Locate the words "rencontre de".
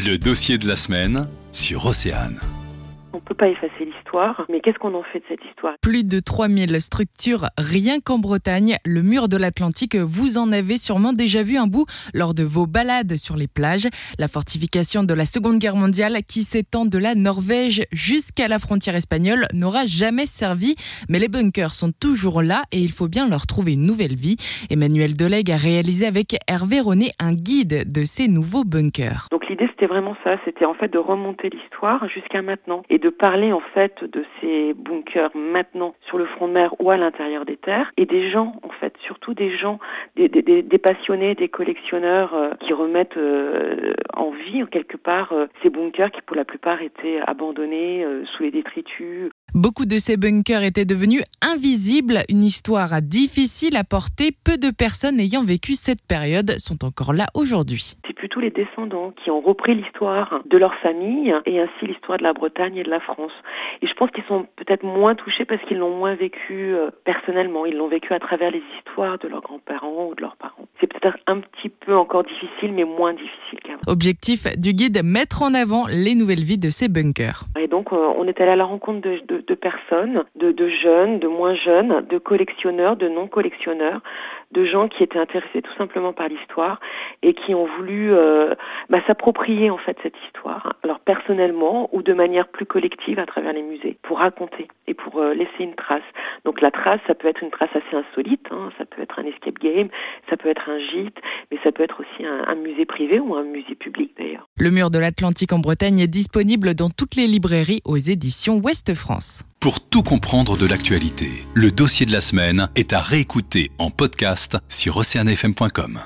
78.64-79.20